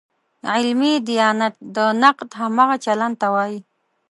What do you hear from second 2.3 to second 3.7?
همغه چلن ته وایي.